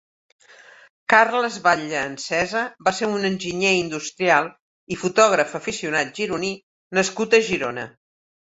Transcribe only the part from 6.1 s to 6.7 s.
gironí